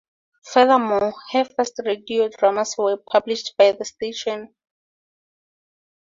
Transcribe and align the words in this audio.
Furthermore, 0.43 1.13
her 1.31 1.45
first 1.45 1.79
radio 1.85 2.27
dramas 2.27 2.73
were 2.75 2.97
published 2.97 3.53
by 3.55 3.71
the 3.73 3.85
station. 3.85 4.51